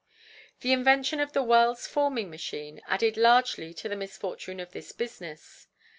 [0.61, 5.67] The invention of the Wells Forming Machine added largely to the misfortune of this business.